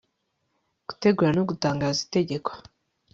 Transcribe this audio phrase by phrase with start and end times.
[0.87, 2.49] gutegura no gutangaza itegeko